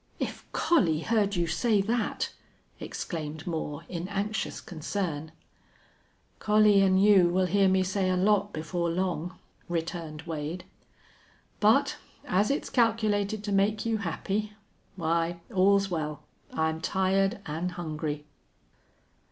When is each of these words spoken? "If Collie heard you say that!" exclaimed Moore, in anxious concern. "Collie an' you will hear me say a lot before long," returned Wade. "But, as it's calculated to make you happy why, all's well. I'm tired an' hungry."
"If 0.17 0.51
Collie 0.51 1.01
heard 1.01 1.35
you 1.35 1.45
say 1.45 1.79
that!" 1.79 2.33
exclaimed 2.79 3.45
Moore, 3.45 3.83
in 3.87 4.07
anxious 4.07 4.59
concern. 4.59 5.31
"Collie 6.39 6.81
an' 6.81 6.97
you 6.97 7.29
will 7.29 7.45
hear 7.45 7.67
me 7.69 7.83
say 7.83 8.09
a 8.09 8.17
lot 8.17 8.51
before 8.51 8.89
long," 8.89 9.37
returned 9.69 10.23
Wade. 10.23 10.63
"But, 11.59 11.97
as 12.25 12.49
it's 12.49 12.71
calculated 12.71 13.43
to 13.43 13.51
make 13.51 13.85
you 13.85 13.99
happy 13.99 14.53
why, 14.95 15.39
all's 15.53 15.91
well. 15.91 16.23
I'm 16.51 16.81
tired 16.81 17.39
an' 17.45 17.69
hungry." 17.69 18.25